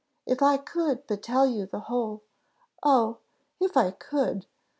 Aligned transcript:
"If 0.25 0.41
I 0.41 0.57
could 0.57 1.05
but 1.05 1.21
tell 1.21 1.45
you 1.45 1.67
the 1.67 1.81
whole 1.81 2.23
oh 2.81 3.19
if 3.59 3.77
I 3.77 3.91
could! 3.91 4.47